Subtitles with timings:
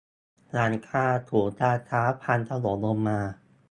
[0.53, 3.19] หลังคาศูนย์การค้า พังถล่มลงมา